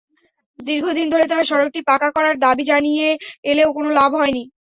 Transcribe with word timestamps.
দীর্ঘদিন 0.59 1.07
ধরে 1.09 1.25
তাঁরা 1.29 1.43
সড়কটি 1.49 1.79
পাকা 1.89 2.09
করার 2.15 2.35
দাবি 2.45 2.63
জানিয়ে 2.71 3.07
এলেও 3.51 3.69
কোনো 3.77 3.89
লাভ 3.97 4.11
হয়নি। 4.15 4.43